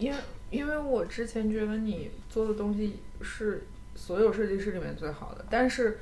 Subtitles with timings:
[0.00, 0.18] 因为
[0.50, 6.00] 因为我之前觉得你做的东西是所有设计师里面最好的，但是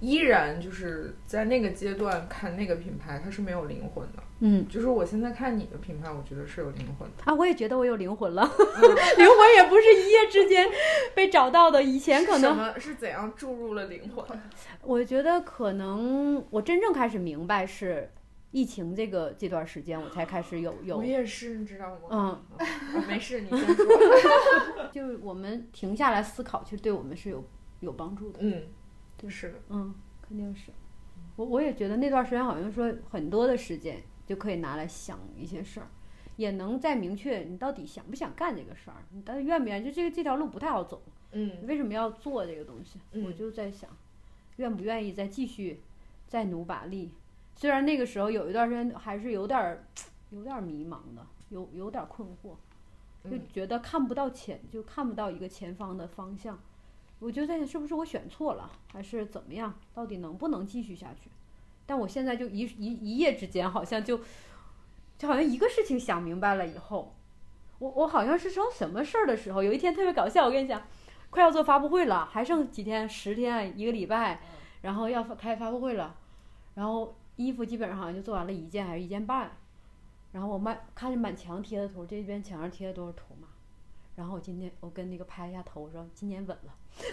[0.00, 4.22] 依然就是在那个阶段看那个品牌，它是没有灵魂的。
[4.40, 7.24] 嗯就是我现在看你的品牌，我觉得是有灵魂的。
[7.24, 10.68] 啊，我也觉得我有灵魂了， 灵魂也不是一夜之间
[11.14, 11.82] 被找到的。
[11.82, 14.22] 以前可什能么是怎样注入了灵魂？
[14.84, 18.10] 我觉得可能我真正开始明白是
[18.50, 22.00] 疫情这个这段时间，我才开始有有我也是，你知道吗？
[22.10, 22.18] 嗯，
[22.58, 22.68] 啊
[23.16, 23.86] 没事，你 先说。
[24.92, 27.44] 就是我们停下来思考，其实对我们是有
[27.80, 28.38] 有帮助的。
[28.42, 28.62] 嗯，
[29.18, 29.58] 就，是的。
[29.70, 30.70] 嗯，肯定是。
[31.36, 35.88] 我我也觉得那段时间好像说很多的时间就可以拿来想一些事儿，
[36.36, 39.84] 也能再明确你到底想不想干这个事儿，你到底愿不愿意？
[39.84, 42.98] 就这个这条路不太好走，嗯为什么要做这个东西？
[43.12, 43.90] 我嗯就在想，
[44.56, 45.82] 愿不愿意再继续
[46.26, 47.12] 再努把力？
[47.54, 49.84] 虽然那个时候有一段时间还是有点儿
[50.30, 52.54] 有点儿迷茫的，有有点儿困惑，
[53.30, 56.58] 就嗯觉得看不到前，就看不到一个前方的方向。
[57.18, 59.74] 我就在想，是不是我选错了，还是怎么样？
[59.94, 61.30] 到底能不能继续下去？
[61.86, 64.20] 但我现在就一一一夜之间，好像就
[65.16, 67.14] 就好像一个事情想明白了以后，
[67.78, 70.82] 我我好像是说什么事儿的时候，有一天特别搞笑，我跟你讲，
[71.30, 74.40] 快要做发布会了，还剩几天，十天一个礼拜，
[74.82, 76.16] 然后要开发布会了，
[76.74, 79.56] 然后衣服基本上好像就做完了一件还是一件半，
[80.36, 83.48] 然后我满看着满墙贴的图，这边墙上贴的都是图嘛，
[84.16, 86.74] 然后我今天我跟那个拍一下头我说今年稳了。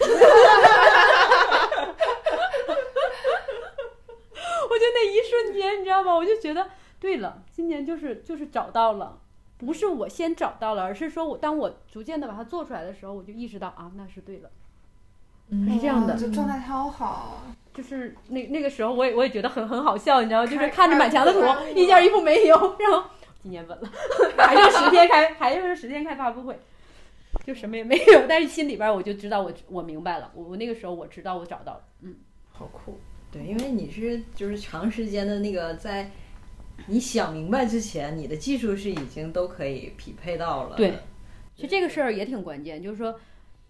[4.70, 6.14] 我就那一瞬间，你知道吗？
[6.14, 9.18] 我就觉得，对了，今年就是就是找到了，
[9.58, 14.52] 不是我先找到了，而是说我当我逐渐的把它做出来的时候，我就意识到啊，那是对了，
[15.73, 17.44] 是这样的哇，这状态超好。
[17.73, 20.48] 就是那那个时候我也我也觉得很很好笑，你知道吗？
[20.48, 21.42] 就是看着满墙的图，
[21.76, 23.04] 一件衣服没有，然后
[23.42, 23.90] 今年稳了，
[24.38, 26.59] 还剩十天开， 还剩十天开发布会，
[27.46, 32.16] 就什么也没有，但是心里边我就知道我我明白了，我我那个时候我知道我找到了，嗯，
[32.52, 33.00] 好酷。
[33.31, 36.12] 对，因为你是就是长时间的那个在
[36.85, 40.75] 你想明白之前，你的技术是已经都可以匹配到了。
[40.75, 40.94] 对，
[41.56, 43.20] 其实这个事儿也挺关键，就是说，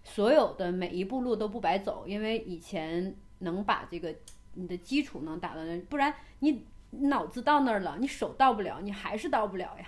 [0.03, 4.13] 所有的每一步路都不白走，因为以前能把这个
[4.53, 9.85] 你的基础能打到那儿，不然你脑子到那儿了，你手到不了，你还是到不了呀。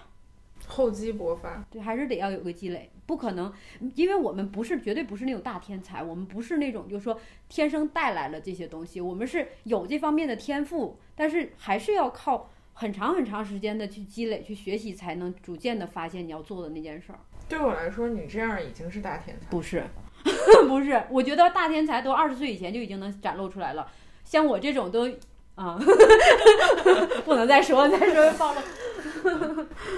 [0.67, 1.63] 厚积薄发。
[1.69, 3.53] 对，还是得要有个积累，不可能，
[3.93, 17.19] 因为我们不是绝对不是那种大天才，我们不是那种就是说天生带来了这些东西，我们是有这方面的天赋，但是还是要靠很长很长时间的去积累、去学习，才能逐渐的发现你要做的那件事儿。
[17.47, 19.47] 对我来说，你这样已经是大天才。
[19.51, 19.83] 不是，
[20.67, 23.87] 不是，我觉得大天才都二十岁以前就已经能展露出来了，
[24.23, 25.07] 像我这种都
[25.55, 25.79] 啊，
[27.23, 28.59] 不能再说，再说暴露。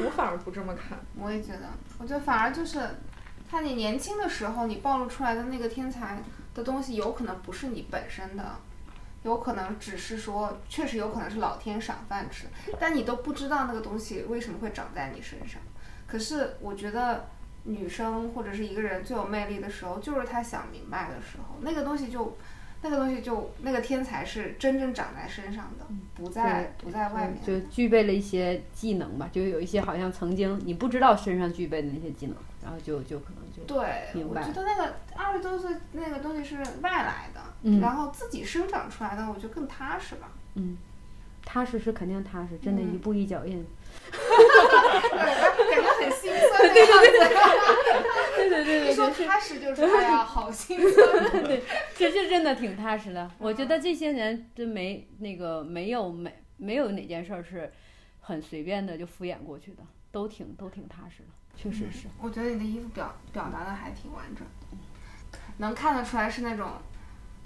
[0.06, 1.00] 我反而不这么看。
[1.20, 1.62] 我也觉得，
[1.98, 2.80] 我觉得反而就是，
[3.50, 6.22] 看你年轻的时候，你暴露出来的那个天才
[6.54, 8.44] 的东西，有可能不是你本身的，
[9.24, 12.46] 有可能只是说，确实有可能是老天赏饭吃，
[12.80, 15.60] 但你都不知道那个东西为什么会长在你身上。
[16.06, 17.28] 可是我觉得，
[17.68, 22.36] 女生或者是一个人最有魅力的时候，就是她想明白的时候，那个东西就。
[22.80, 27.44] 那个东西就那个天才是真正长在身上的，不在不在外面。
[27.44, 40.30] 就具备了一些技能吧，就有一些好像曾经你不知道身上具备的那些技能，然后就就可能就对，明白我觉得那个二十多岁那个东西是外来的，嗯然后自己生长出来的，我觉得更踏实吧。
[40.54, 40.78] 嗯，
[41.44, 43.66] 踏实是肯定踏实，真的，嗯一步一脚印。
[46.10, 47.18] 很心酸的样子。
[48.36, 51.44] 对对对一说踏实就是哎呀，好心酸。
[51.44, 51.64] 对，
[51.96, 53.30] 这这真的挺踏实的。
[53.38, 57.72] 我觉得这些年真没那个没有没没有哪件事儿是
[58.20, 62.08] 很随便的就敷衍过去的，都挺都挺踏实的，确实是。
[62.22, 66.72] 我觉得你的衣服表表达的还挺完整的，能看得出来是那种，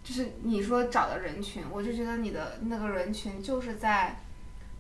[0.04, 4.18] 就是你说找的人群，我就觉得你的那个人群就是在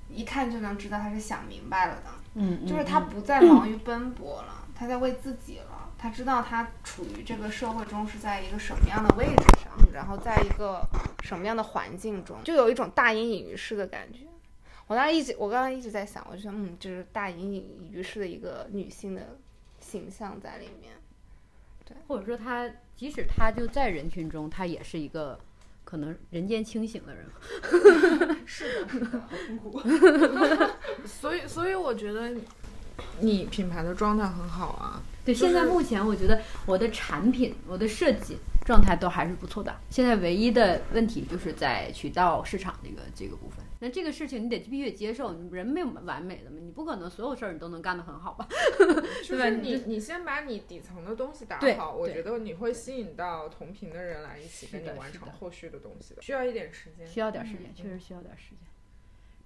[0.09, 2.09] 一看就能知道他是想明白了的。
[2.33, 5.89] 嗯，就是他不再忙于奔波了，他在为自己了。
[5.98, 10.81] 他知道他处于这个社会中是在一个什么样的位置上，然后在一个
[11.22, 14.22] 什么样的环境中，就有一种大隐隐于市的感觉。
[14.88, 19.38] 我当时一直，我刚刚一直在想，我就想，嗯，就是大隐隐于市的一个女性的
[19.80, 20.94] 形象在里面。
[21.86, 25.39] 对或者说他即使他就在人群中，他也是一个
[25.91, 27.25] 可能人间清醒的人。
[28.47, 30.71] 是的，是的。
[31.05, 32.31] 所以，所以我觉得
[33.19, 35.01] 你品牌的状态很好啊。
[35.25, 39.75] 对，就是现在目前我觉得我的产品、我的设计状态都还是不错的。
[39.89, 43.60] 现在唯一的问题就是在渠道市场这个这个部分。
[43.83, 48.48] 那这个事情你得必须得接受，你人没有完美的嘛，你不可能所有事儿你都能干得很好吧？
[49.28, 57.07] 对吧你你先把你底层的东西打对好，我觉得你会吸引到同频的人来一起跟你完成后续的东西的，需要一点时间。
[57.07, 58.60] 需要点时间，嗯确实需要点时间。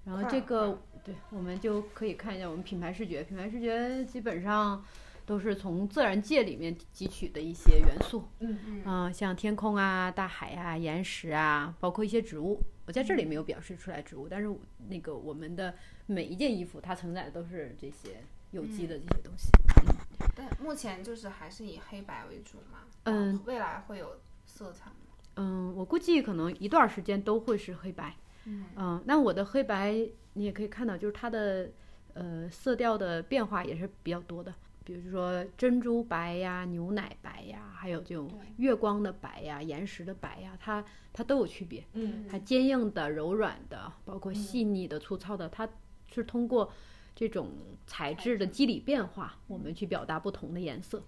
[0.04, 3.24] 然后这个，对，我们就可以看一下我们品牌视觉。
[3.24, 4.84] 品牌视觉基本上
[5.26, 12.60] 都是从自然界里面汲取的一些元素，嗯嗯嗯、像天空啊、大海啊、岩石啊，包括一些植物。
[12.86, 14.50] 我在这里没有表示出来植物，但是
[14.90, 15.74] 那个我们的
[16.06, 18.22] 每一件衣服，它承载的都是这些
[18.52, 19.50] 有机的这些东西。
[19.88, 19.96] 嗯
[20.38, 22.80] 但目前就是还是以黑白为主嘛。
[23.04, 24.96] 嗯，未来会有色彩吗？
[25.36, 28.14] 嗯，我估计可能一段时间都会是黑白。
[28.46, 29.94] 嗯嗯，那我的黑白
[30.34, 31.70] 你也可以看到，就是它的
[32.14, 34.54] 呃色调的变化也是比较多的，
[34.86, 41.84] 比如说珍珠白呀、牛奶白呀，还有这种月光的白呀、岩石的白呀，它它都有区别。
[41.94, 45.68] 嗯它坚硬的、柔软的，包括细腻的、粗糙的，它
[46.14, 46.72] 是通过
[47.16, 47.50] 这种
[47.88, 51.02] 材质的肌理变化，我们去表达不同的颜色。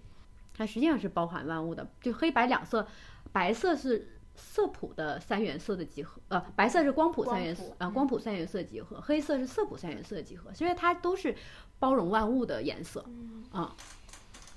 [0.52, 2.84] 它实际上是包含万物的，就黑白两色，
[3.30, 11.32] 白色是色谱的三原色的集合，呃，白色是光谱三原色啊、光谱三原色集合，黑色是色谱三原色集合，所以它都是
[11.78, 13.04] 包容万物的颜色。
[13.50, 13.74] 啊。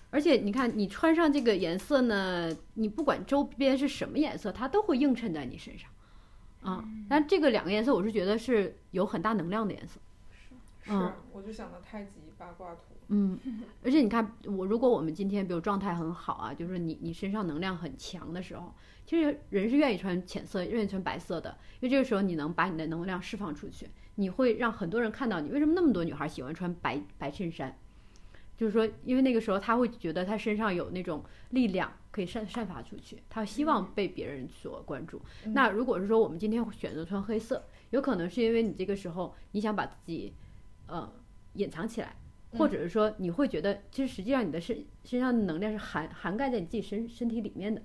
[0.10, 5.90] 而且你看，你穿上这个颜色呢，你不管周边是什么颜色，它都会映衬在你身上。
[6.62, 10.00] 啊，但这个两个颜色，我是觉得是有很大能量的颜色。
[10.30, 10.54] 是
[10.92, 12.82] 嗯，我就想到太极八卦图。
[13.08, 13.40] 嗯，
[13.84, 18.74] 而且你看，我如果我们今天比如状态很好啊，就是你你身上能量很强的时候，
[19.06, 25.50] 其实人是愿意穿浅色、愿意穿白色的，因为这个时候你能把你的能量释放出去，你会让很多人看到你。
[25.50, 27.74] 为什么那么多女孩喜欢穿白白衬衫？
[28.62, 35.19] 就是说，因为那个时候他会觉得他身上有那种力量可以散散发出去，他希望被别人所关注。
[35.46, 40.31] 那如果是说我们今天选择穿黑色，有可能是因为你这个时候你想把自己
[40.86, 41.12] 呃
[41.54, 42.16] 隐藏起来，
[42.52, 47.81] 或者是说你会觉得，其实实际上你的身身上的能量是涵涵盖在你自己身身体里面的，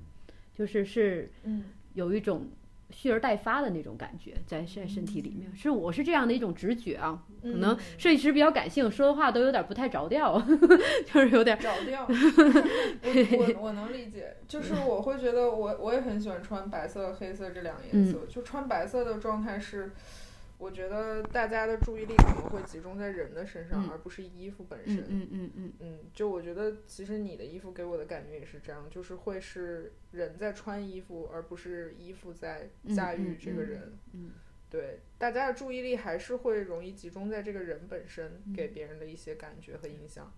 [0.54, 1.64] 就是是嗯。
[1.94, 2.46] 有一种
[2.90, 7.78] 蓄而待发的那种感觉在在身体里面，是我是这样的一种直觉啊，可能嗯。
[7.98, 10.40] 设计师比较感性，说的话都有点不太着调，
[11.12, 18.18] 就是有点着调， 我 我我能理解，就是我会觉得我我也很喜欢穿白色、黑色这两个颜色。
[18.28, 19.92] 就穿白色的状态是，
[20.58, 25.04] 我觉得大家的注意力可能会集中在人的身上，嗯而不是衣服本嗯身。
[25.08, 33.98] 嗯嗯嗯嗯，就我觉得其实你的衣服给我的感觉也是这样，就是会是人在穿衣服，而不是衣服在驾驭这个人。
[34.12, 34.30] 嗯
[34.68, 40.32] 对，大家的注意力还是会容易集中在这个人本身嗯给别人的一些感觉和影响。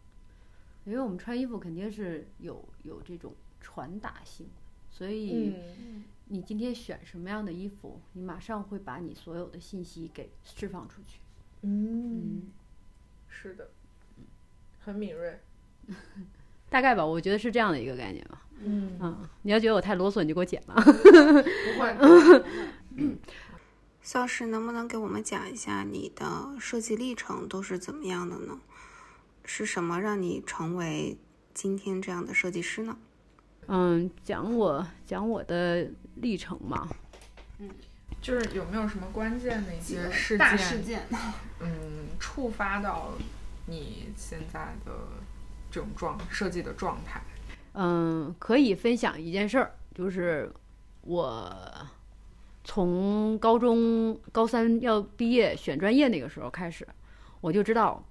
[0.85, 4.49] 因为我们穿衣服肯定是有有这种传达性，
[4.91, 11.21] 所以嗯你今天选什么样的衣服，你马上会把你所有的信息给释放出去。
[11.63, 12.43] 嗯，
[13.29, 13.71] 是的，
[14.79, 15.41] 很敏锐。
[16.69, 18.47] 大概吧，我觉得是这样的一个概念吧。
[18.61, 20.75] 嗯，嗯，你要觉得我太啰嗦，你就给我剪了。
[20.75, 23.17] 不会，不会，不会。
[24.03, 28.61] 肖师，能不能给我们讲一下你的设计历程都是怎么样的呢？
[29.45, 31.17] 是什么让你成为
[31.55, 32.99] 今天这样的设计师呢？
[33.69, 36.89] 嗯，讲我讲我的历程嘛。
[37.59, 37.71] 嗯
[38.21, 41.03] 就是有没有什么关键的一些事件，大事件，
[41.61, 43.13] 嗯，触发到
[43.67, 44.93] 你现在的
[45.71, 47.23] 这种状设计的状态？
[47.75, 50.53] 嗯，可以分享一件事儿，就是
[51.03, 51.49] 我
[52.65, 56.87] 从高中高三要毕业选专业那个时候开始，
[57.41, 58.03] 我就知道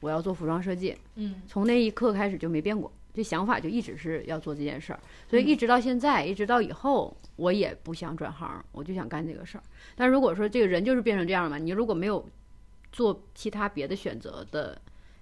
[0.00, 0.98] 我要做服装设计。
[1.14, 4.98] 嗯从那一刻开始就没变过，这想法就一直是要做这件事儿，
[5.30, 9.62] 所以一直到现在，一直到以后，我也不想转行，我就想干这个事儿。
[9.94, 12.28] 但如果说这个人就是变成这样嘛，你如果没有
[12.90, 14.80] 做其他别的选择的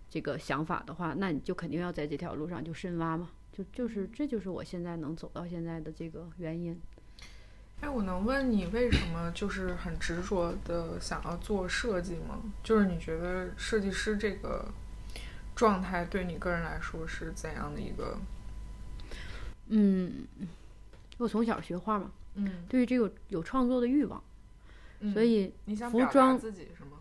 [0.08, 6.80] 这个想法的话，那你就肯定要在这条路上就深挖嘛，就就是这就是我现在能走到现在的这个原因。
[7.80, 12.40] 哎，我能问你为什么就是很执着的想要做设计吗？
[12.62, 14.66] 就是你觉得设计师这个
[15.54, 18.18] 状态对你个人来说是怎样的一个？
[19.68, 20.26] 嗯，
[21.18, 24.22] 我从小学画嘛，嗯，对于这个有创作的欲望，
[25.00, 26.98] 嗯所以你想表达服装自己是吗？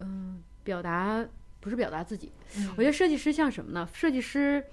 [0.00, 1.24] 嗯，表达
[1.60, 3.88] 不是表达自己，嗯我觉得设计师像什么呢？
[3.92, 4.64] 设计师，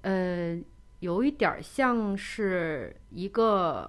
[0.00, 0.58] 呃，
[1.00, 3.88] 有一点儿像是一个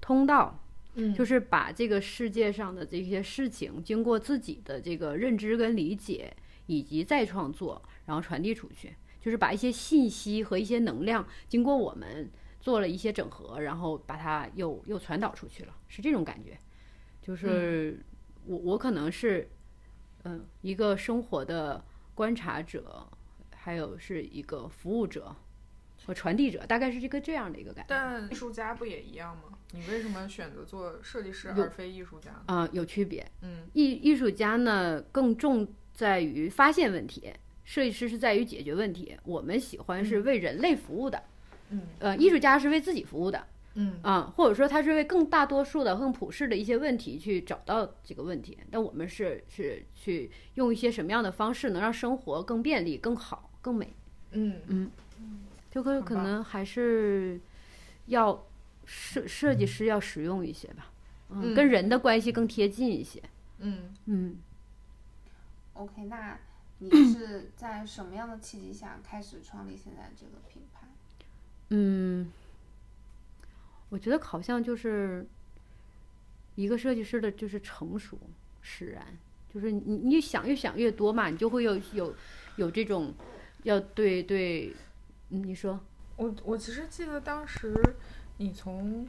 [0.00, 0.58] 通道，
[0.96, 12.30] 嗯就是把这个世界上的这些事情，经过自己的这个认知跟理解，以及再创作，然后传递出去，就是把一些信息和一些能量，经过我们
[12.60, 16.58] 做了一些整合，然后把它又又传导出去了，是这种感觉。
[17.22, 18.00] 就是
[18.44, 19.48] 我我可能是
[20.24, 23.06] 嗯、一个生活的观察者，
[23.54, 25.34] 还有是一个服务者
[26.04, 27.88] 和传递者，大概是这个这样的一个感觉。
[27.88, 29.56] 但艺术家不也一样吗？
[29.72, 32.42] 你为什么选择做设计师而非艺术家呢？
[32.46, 33.24] 啊、有区别。
[33.42, 37.32] 嗯艺艺术家呢更重在于发现问题，
[37.64, 39.16] 设计师是在于解决问题。
[39.24, 41.22] 我们喜欢是为人类服务的，
[41.70, 48.58] 嗯呃，艺术家是为自己服务的，嗯啊、或者说他是为更大多数的、更普世的一些问题去找到这个问题。
[48.70, 53.94] 但我们是是去用一些什么样的方式能让生活更便利、更好、更美？
[54.32, 54.90] 嗯嗯
[55.70, 57.40] 就可可能还是
[58.06, 58.46] 要
[58.84, 60.90] 设设计师要实用一些吧，
[61.30, 63.22] 嗯，嗯跟人的关系更贴近一些，
[63.60, 64.36] 嗯嗯。
[65.76, 66.38] OK，那
[66.78, 70.86] 你是在什么样的契机下开始创立现在这个品牌？
[71.70, 72.30] 嗯，
[73.88, 75.26] 我觉得好像就是
[76.54, 78.18] 一个设计师的，就是成熟
[78.60, 79.06] 使然，
[79.52, 82.14] 就是你你想越想越多嘛，你就会有有
[82.56, 83.14] 有这种
[83.62, 84.74] 要对对，
[85.30, 85.80] 嗯你说，
[86.16, 87.74] 我我其实记得当时
[88.36, 89.02] 你从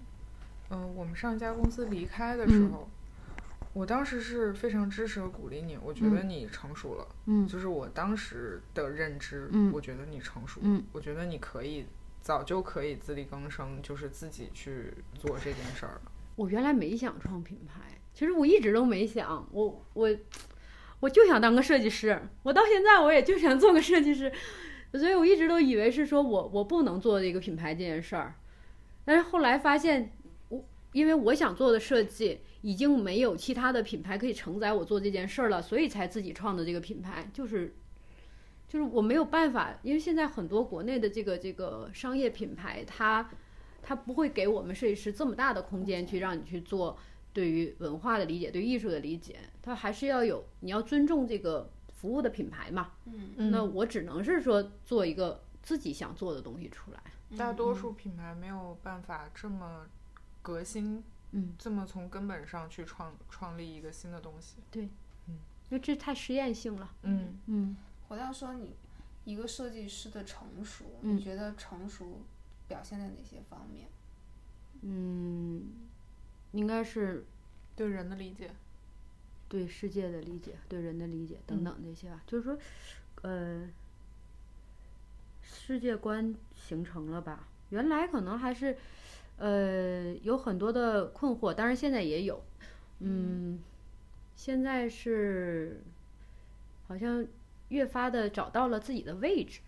[0.70, 2.72] 嗯、呃我们上一家公司离开的时嗯。
[2.72, 2.90] 候，
[3.74, 7.48] 我当时是非常支持和鼓励你，我觉得你成熟了，嗯。
[7.48, 11.86] 就是我当时的认知，嗯我觉得你成熟了，嗯我觉得你可以
[12.22, 16.12] 早就可以自力更生，就是自己去做这件事儿了。
[16.36, 20.10] 我原来没想创品牌，其实我一直都没想，我我
[21.00, 24.32] 我就想当个设计师，我到现在我也就想做个设计师，
[24.94, 28.34] 所以我一直都以为是说我我不能做这个品牌这件事儿，
[29.06, 30.12] 但是后来发现，
[30.50, 37.76] 我因为我想做的设计已经没有其他的品牌可以承载我做这件事儿了，所以才自己创的这个品牌，就是
[38.68, 43.30] 就是我没有办法，因为现在很多国内的这个这个商业品牌，它
[43.82, 46.98] 它不会给我们设计师这么大的空间去让你去做
[47.32, 52.92] 对于文化的理解、对艺术的理解，它还是要有你要尊重这个服务的品牌嘛。
[53.06, 57.00] 嗯那我只能是说做一个自己想做的东西出来。
[57.38, 59.86] 大多数品牌没有办法这么
[60.42, 64.58] 革新，嗯，这么从根本上去创创立一个新的东西。
[65.70, 66.90] 因为这太实验性了。
[67.04, 67.76] 嗯嗯
[68.08, 68.74] 回到说你
[69.26, 72.22] 一个设计师的成熟，嗯你觉得成熟
[72.68, 73.90] 表现在哪些方面？
[74.82, 75.66] 嗯，
[76.54, 77.26] 应该是
[77.76, 78.52] 对人的理解，
[79.50, 82.22] 对世界的理解、对人的理解等等这些吧。
[82.26, 82.58] 就是说，
[83.24, 83.68] 呃，
[85.44, 87.46] 世界观形成了吧？
[87.72, 88.78] 原来可能还是，
[89.38, 92.44] 呃，有很多的困惑，当然现在也有。
[93.00, 93.60] 嗯，
[94.36, 95.84] 现在是
[96.88, 97.26] 好像
[97.70, 99.60] 越发的找到了自己的位置，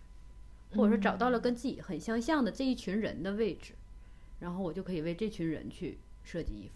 [0.74, 3.74] 或者说找到了跟自己很相像的这一群人的位置，
[4.40, 6.72] 然后我就可以为这群人去设计衣服。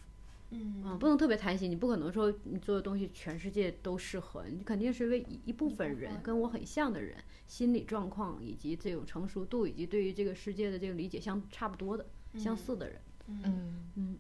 [0.51, 7.17] 嗯啊，不能特别贪心，你不可能说你做的东西全世界都适合，你肯定是为一一部分人跟我很像的人，
[7.49, 12.07] 心理状况以及这种成熟度以及对于这个世界的这个理解相差不多的、
[12.37, 13.01] 相似的人。
[13.27, 14.19] 嗯，嗯嗯，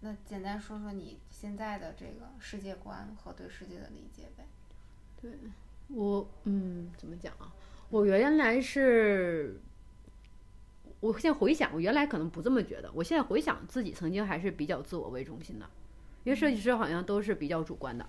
[0.00, 4.44] 那简单说说你现在的这个世界观和对世界的理解呗。
[5.20, 5.32] 对
[5.88, 7.52] 我嗯，怎么讲啊？
[7.88, 9.60] 我原来是，
[11.00, 15.70] 我现在回想，我原来可能不这么觉得，我现在回想自己曾经还是比较自我为中心的，
[16.24, 18.08] 因为设计师好像都是比较主观的，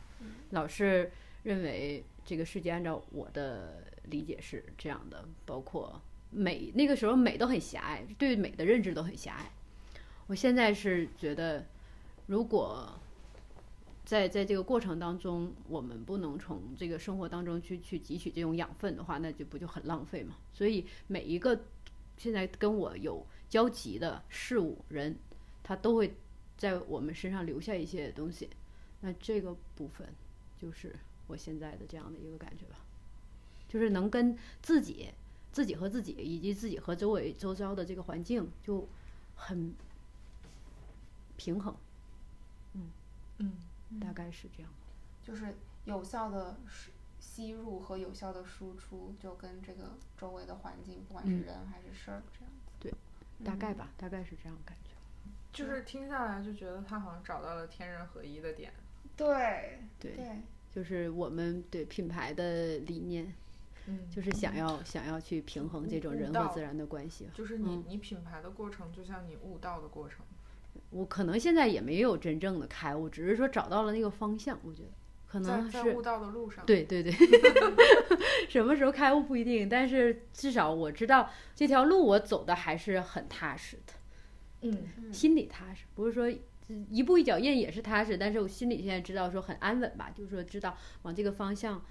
[0.50, 1.12] 老是
[1.44, 9.52] 认为这个世界按照我的理解是这样的，包括美，那个时候美都很狭隘，对美的认知都很狭隘。
[10.28, 11.66] 我现在是觉得，
[12.26, 13.00] 如果
[14.04, 20.36] 在在这个过程当中，我们不能从这个生活当中去去汲取这种养分的话，那就不就很浪费嘛？
[20.54, 21.60] 所以每一个
[22.18, 25.18] 现在跟我有交集的事物人，
[25.64, 26.16] 他都会
[26.58, 28.50] 在我们身上留下一些东西。
[29.02, 30.08] 那这个部分
[30.60, 30.96] 就是
[31.28, 32.78] 我现在的这样的一个感觉吧，
[33.70, 35.10] 就是能跟自己、
[35.52, 38.88] 自己和自己以及自己和周围周遭的这个环境就
[39.36, 39.74] 很
[41.36, 41.76] 平衡，
[42.74, 42.92] 嗯
[43.40, 43.54] 嗯
[44.00, 44.72] 大概是这样。
[45.24, 52.72] 就是有效的吸吸入和有效的输出，就跟这个周围的环境，不管是嗯人还是事儿，这样子。
[52.80, 52.94] 对，
[53.46, 54.90] 大概吧，大概是这样感觉。
[55.54, 58.72] 就是听下来就觉得他好像找到了天人合一的点。
[59.16, 60.42] 对对对，
[60.74, 63.34] 就是我们对品牌的理念，
[63.88, 67.30] 嗯就是想要想要去平衡这种人和自然的关系。
[67.34, 70.20] 就是你嗯你品牌的过程，就像你悟道的过程。
[70.92, 74.60] 我可能现在也没有真正的开悟，只是说找到了那个方向。
[74.64, 74.90] 我觉得
[75.26, 76.66] 可能是在悟道的路上。
[76.66, 77.12] 对对对，
[78.48, 83.94] 什么时候开悟不一定，但是至少我知道这条路我走的还是很踏实的，
[84.62, 86.30] 嗯嗯心里踏实，不是说
[86.90, 91.84] 一步一脚印也是踏实，但是我心里现在知道说很安稳吧，就是说知道往这个方向，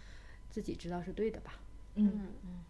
[0.49, 1.55] 自己知道是对的吧。
[1.97, 2.65] 嗯嗯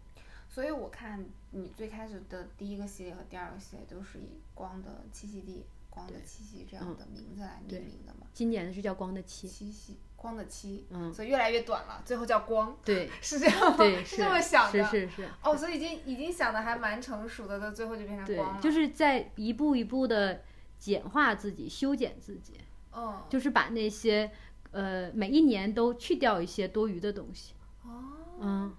[0.49, 8.25] 所以我看你最开始的第一个系列和第二个系列都是以光的栖息地、光的栖息这样的名字来命名的嘛。
[8.33, 13.77] 今年的是叫光的七，栖息，光的栖，嗯，所以越来越短了，最后叫光，对 是这样吗？
[13.77, 14.83] 对是这么想的。
[14.85, 20.41] 是是是，哦，所以已经已经想的还蛮成熟的，到最后就变成光了。，就是在一步一步的
[20.79, 22.53] 简化自己、修剪自己，
[22.91, 24.31] 哦，就是把那些
[24.71, 27.53] 呃每一年都去掉一些多余的东西。
[27.83, 28.03] 哦，
[28.39, 28.75] 嗯，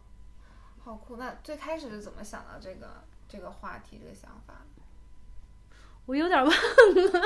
[0.89, 1.17] 好酷。
[1.17, 4.65] 那最开始是怎么想到这个这个话题、这个想法？
[6.07, 6.51] 我有点忘，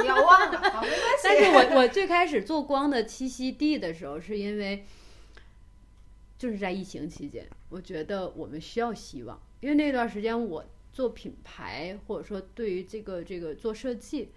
[0.02, 1.23] 你要忘了，好，没关系。
[1.23, 4.85] 但是我我最开始做光的栖息地的时候，是因为
[6.37, 14.33] 就是在疫情期间，我觉得我们需要希望，因为那段时间我做品牌或者说对于这个这个做设计，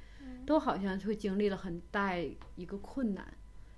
[0.46, 3.34] 都好像会经历了很大一个困难，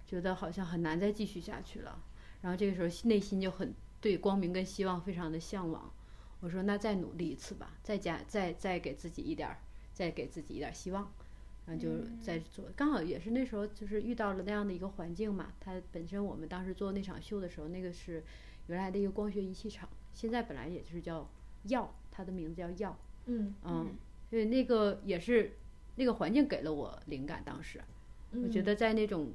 [0.05, 1.97] 觉得好像很难再继续下去了。
[2.41, 3.73] 然后这个时候内心就很
[4.07, 5.91] 对光明跟希望非常的向往。
[6.39, 9.57] 我说那再努力一次吧，再加再再给自己一点儿，
[9.91, 11.11] 再给自己一点儿希望。
[11.65, 11.89] 然后就
[12.21, 15.51] 在做，刚好也是那时候就是遇到了那样的一个环境嘛。
[15.59, 18.23] 它本身我们当时做那场秀的时候，那个是
[18.67, 21.29] 原来的一个光学仪器厂，现在本来也就是叫
[21.63, 23.93] 耀，它的名字叫耀，嗯嗯，
[24.29, 25.51] 所以那个也是
[25.95, 27.41] 那个环境给了我灵感。
[27.43, 27.81] 当时
[28.31, 29.33] 我觉得在那种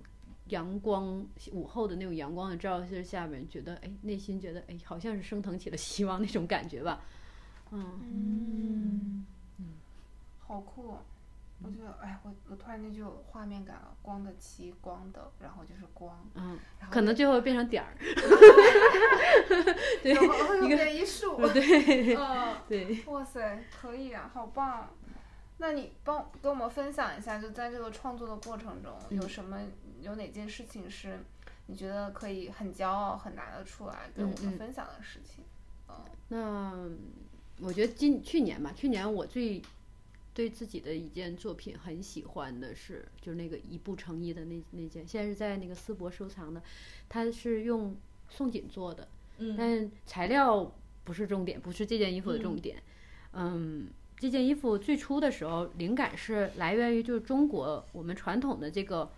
[0.49, 7.01] 阳光午后的那种阳光的照射下面，觉得哎内心觉得哎好像是升腾起了希望那种感觉吧，
[7.71, 9.25] 嗯。
[9.59, 9.67] 嗯，
[10.47, 10.99] 好酷哦。
[11.65, 17.95] 我觉得，哎，我我突然间就有画面感了，光的漆，光的，然后就是光，嗯，然后可能最后变成点儿，
[20.03, 20.13] 对
[20.67, 24.91] 一个一束， 对嗯，对，哇塞，可以啊，好棒！
[25.59, 29.61] 那你帮跟我们分享一下，就在这个创作的过程中，嗯有什么
[30.03, 31.21] 有哪件事情是
[31.67, 35.45] 你觉得可以很骄傲、很拿得出来跟我们分享的事情？
[35.89, 36.89] 嗯那
[37.67, 39.61] 我觉得今去年吧，去年我最
[40.33, 46.63] 对自己的一件作品很喜欢的是，就是那个一步成衣的那那件，现在是在那个思博收藏的，
[47.11, 47.95] 它是用
[48.31, 49.07] 宋锦做的，
[49.39, 50.73] 嗯但材料
[51.05, 52.83] 不是重点，不是这件衣服的重点。
[53.35, 53.89] 嗯，
[54.19, 59.11] 这件衣服最初的时候，灵感是来源于就是中国我们传统的这个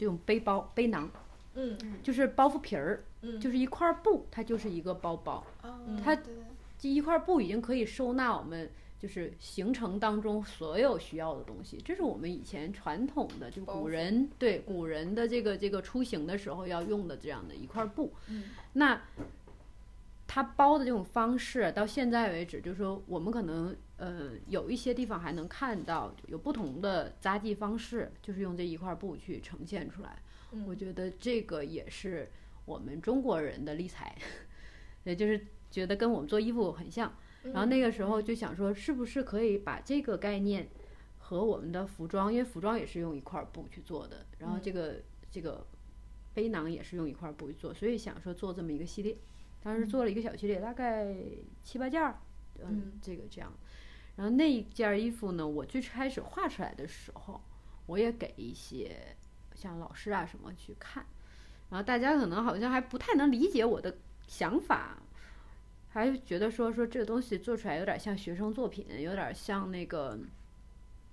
[0.00, 1.10] 这种背包背囊，
[1.52, 5.44] 嗯就是包袱皮儿，嗯就是一块布，它就是一个包包。
[5.62, 6.16] 嗯它
[6.78, 8.66] 这一块布已经可以收纳我们
[8.98, 18.10] 就是行程当中所有需要的东西，这是我们以前传统的就古人对古人的这个这个出行的时候要用的这样的一块布。
[18.28, 18.98] 嗯那
[20.26, 30.16] 它包的这种方式到现在为止，就是说我们可能呃有一些地方还能看到有不同的扎记方式，就是用这一块布去呈现出来。
[30.52, 32.28] 嗯我觉得这个也是
[32.64, 34.16] 我们中国人的立裁，
[35.04, 37.12] 也就是觉得跟我们做衣服很像。
[37.42, 40.68] 然后那个时候就想说，是不是可以把这个概念
[41.18, 44.96] 和我们的服装，因为服装也是用一块布去做的，然后这个、
[45.30, 45.66] 这个
[46.34, 49.16] 背囊也是用一块布去做，所以想说做这么一个系列。
[49.62, 51.14] 当时做了一个小系列，大概
[51.62, 52.18] 七八件儿，
[52.62, 53.52] 嗯，这个这样。
[54.20, 57.40] 然后那一件衣服呢，我最开始画出来的时候，
[57.86, 59.16] 我也给一些
[59.54, 61.02] 像老师啊什么去看，
[61.70, 64.98] 然后大家可能好像还不太能理解我的想法，
[65.88, 70.18] 还觉得说说这个东西做出来有点像学生作品，有点像那个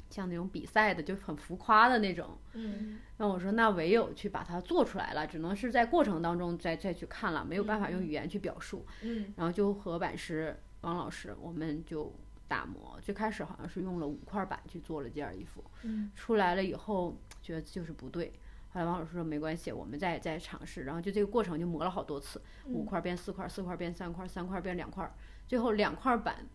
[0.09, 2.37] 像那种比赛的，就很浮夸的那种。
[2.55, 8.85] 嗯那我说，那唯有去把它做出来了，只能是在过程当中再再去看了，没有办法用语言去表述。
[9.01, 12.13] 嗯然后就和版师王老师，我们就
[12.47, 12.99] 打磨。
[13.01, 18.33] 最开始好像是用了五块板去做了这件衣服，嗯出来了以后觉得就是不对。
[18.69, 20.83] 后来王老师说没关系，我们再再尝试。
[20.83, 25.09] 然后就这个过程就磨了好多次，五块变四块，四块变三块，三块变两块，
[25.47, 26.45] 最后两块板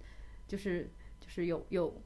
[0.47, 2.03] 就是就是有有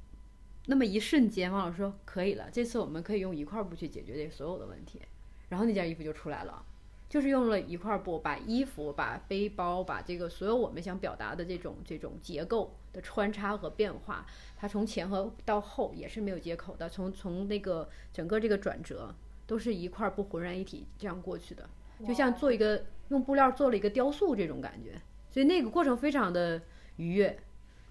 [0.66, 5.02] 那么一瞬间，王老师说可以了，这次我们可以用一块布去解决这所有的问题。
[5.48, 6.64] 然后那件衣服就出来了。
[7.08, 19.14] 就是用了一块布，把衣服、把背包、把这个所有我们想表达的这种这种结构的穿插和变化，它从前和到后也是没有接口的，从从那个整个这个转折
[19.46, 21.68] 都是一块布浑然一体这样过去的，
[22.06, 26.60] 就像做一个用布料做了一个雕塑这种感觉，所以那个过程非常的
[26.96, 27.38] 愉悦。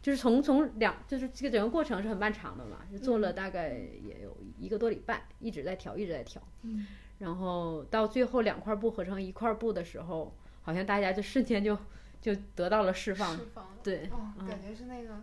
[0.01, 6.39] 就是从从两，就是这个整个过程是很漫长的嘛，就做了大概也有一个多礼拜，一直在调，一直在调。
[6.62, 6.86] 嗯
[7.19, 11.78] 然后到最后两块布合成一块布的时候，好像大家就瞬间就
[12.21, 13.45] 就得到了释放释。
[13.54, 13.78] 放。
[13.84, 15.21] 对，哦，嗯感觉是那个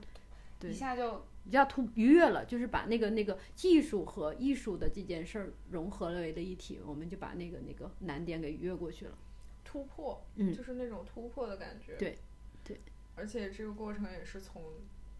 [0.58, 9.18] 对一下就一下突愉悦了，就是把那个那个技术和艺术的这件事儿融合了为了一体，我们就把那个那个难点给逾越过去了。
[9.64, 11.96] 突破，嗯就是那种突破的感觉。
[11.96, 12.16] 对，
[12.64, 12.80] 对。
[13.14, 14.62] 而且这个过程也是从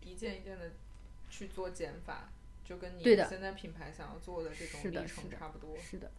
[0.01, 0.71] 一件一件的
[1.29, 2.31] 去做减法，
[2.65, 5.77] 就跟你现在品牌想要做的这种历程差不多。
[5.77, 6.11] 是的，